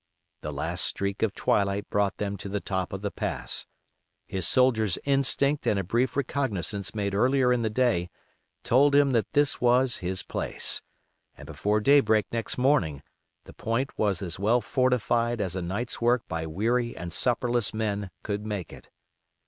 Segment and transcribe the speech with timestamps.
[0.41, 3.67] The last streak of twilight brought them to the top of the pass;
[4.25, 8.09] his soldier's instinct and a brief recognizance made earlier in the day
[8.63, 10.81] told him that this was his place,
[11.37, 13.03] and before daybreak next morning
[13.43, 18.09] the point was as well fortified as a night's work by weary and supperless men
[18.23, 18.89] could make it.